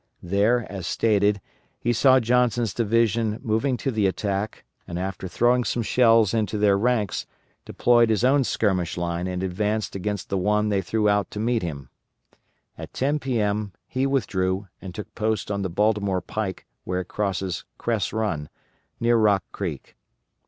[0.23, 1.41] There, as stated,
[1.79, 6.75] he saw Johnson's division moving to the attack and after throwing some shells into their
[6.75, 7.27] ranks
[7.65, 11.61] deployed his own skirmish line and advanced against the one they threw out to meet
[11.61, 11.89] him.
[12.79, 13.73] At 10 P.M.
[13.85, 18.49] he withdrew and took post on the Baltimore pike where it crosses Cress Run,
[18.99, 19.95] near Rock Creek.